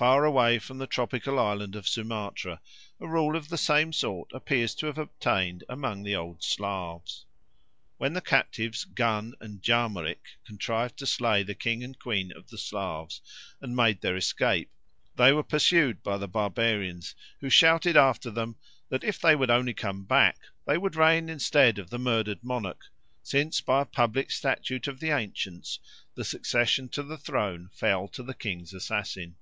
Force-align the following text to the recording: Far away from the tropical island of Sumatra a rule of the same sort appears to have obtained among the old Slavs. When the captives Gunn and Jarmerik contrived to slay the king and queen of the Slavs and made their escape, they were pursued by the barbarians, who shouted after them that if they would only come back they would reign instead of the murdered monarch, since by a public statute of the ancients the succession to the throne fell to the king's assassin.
Far 0.00 0.24
away 0.24 0.58
from 0.58 0.78
the 0.78 0.86
tropical 0.86 1.38
island 1.38 1.76
of 1.76 1.86
Sumatra 1.86 2.62
a 3.00 3.06
rule 3.06 3.36
of 3.36 3.50
the 3.50 3.58
same 3.58 3.92
sort 3.92 4.32
appears 4.32 4.74
to 4.76 4.86
have 4.86 4.96
obtained 4.96 5.62
among 5.68 6.04
the 6.04 6.16
old 6.16 6.42
Slavs. 6.42 7.26
When 7.98 8.14
the 8.14 8.22
captives 8.22 8.86
Gunn 8.86 9.34
and 9.42 9.60
Jarmerik 9.60 10.38
contrived 10.46 10.96
to 11.00 11.06
slay 11.06 11.42
the 11.42 11.54
king 11.54 11.84
and 11.84 11.98
queen 11.98 12.32
of 12.34 12.48
the 12.48 12.56
Slavs 12.56 13.20
and 13.60 13.76
made 13.76 14.00
their 14.00 14.16
escape, 14.16 14.70
they 15.16 15.34
were 15.34 15.42
pursued 15.42 16.02
by 16.02 16.16
the 16.16 16.26
barbarians, 16.26 17.14
who 17.42 17.50
shouted 17.50 17.94
after 17.94 18.30
them 18.30 18.56
that 18.88 19.04
if 19.04 19.20
they 19.20 19.36
would 19.36 19.50
only 19.50 19.74
come 19.74 20.04
back 20.06 20.38
they 20.66 20.78
would 20.78 20.96
reign 20.96 21.28
instead 21.28 21.78
of 21.78 21.90
the 21.90 21.98
murdered 21.98 22.42
monarch, 22.42 22.86
since 23.22 23.60
by 23.60 23.82
a 23.82 23.84
public 23.84 24.30
statute 24.30 24.88
of 24.88 24.98
the 24.98 25.10
ancients 25.10 25.78
the 26.14 26.24
succession 26.24 26.88
to 26.88 27.02
the 27.02 27.18
throne 27.18 27.68
fell 27.74 28.08
to 28.08 28.22
the 28.22 28.32
king's 28.32 28.72
assassin. 28.72 29.36